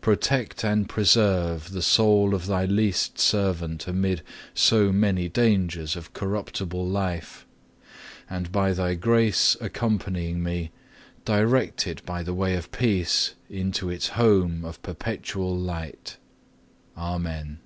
Protect 0.00 0.62
and 0.62 0.88
preserve 0.88 1.72
the 1.72 1.82
soul 1.82 2.36
of 2.36 2.46
Thy 2.46 2.66
least 2.66 3.18
servant 3.18 3.88
amid 3.88 4.22
so 4.54 4.92
many 4.92 5.28
dangers 5.28 5.96
of 5.96 6.12
corruptible 6.12 6.86
life, 6.86 7.44
and 8.30 8.52
by 8.52 8.74
Thy 8.74 8.94
grace 8.94 9.56
accompanying 9.60 10.40
me, 10.40 10.70
direct 11.24 11.88
it 11.88 12.06
by 12.06 12.22
the 12.22 12.32
way 12.32 12.54
of 12.54 12.70
peace 12.70 13.34
unto 13.50 13.88
its 13.90 14.10
home 14.10 14.64
of 14.64 14.80
perpetual 14.82 15.58
light. 15.58 16.16
Amen. 16.96 17.58